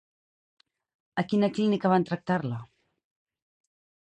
[1.23, 2.59] A quina clínica van tractar-la?